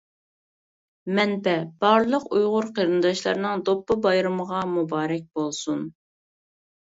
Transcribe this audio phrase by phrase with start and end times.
[1.17, 1.51] مەنبە:
[1.85, 5.85] بارلىق ئۇيغۇر قېرىنداشلارنىڭ دوپپا بايرىمىغا مۇبارەك بولسۇن!